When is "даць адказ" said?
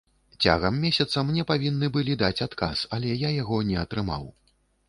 2.23-2.77